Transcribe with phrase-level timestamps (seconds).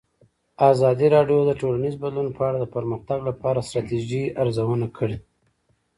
[0.71, 5.17] ازادي راډیو د ټولنیز بدلون په اړه د پرمختګ لپاره د ستراتیژۍ ارزونه کړې.